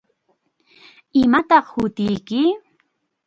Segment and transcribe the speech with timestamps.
[1.21, 2.41] ¿Imataq hutiyki?